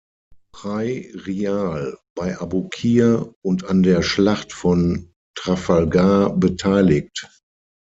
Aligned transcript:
Prairial, 0.51 1.95
bei 2.15 2.35
Abukir 2.35 3.35
und 3.43 3.65
an 3.65 3.83
der 3.83 4.01
Schlacht 4.01 4.51
von 4.51 5.11
Trafalgar 5.35 6.35
beteiligt. 6.35 7.29